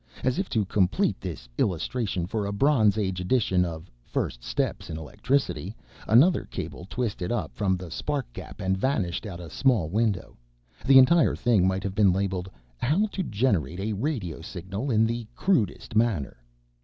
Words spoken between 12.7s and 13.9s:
"How to Generate